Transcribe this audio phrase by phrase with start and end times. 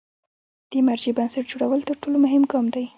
[0.69, 2.85] د مرجع بنسټ جوړول تر ټولو مهم ګام دی.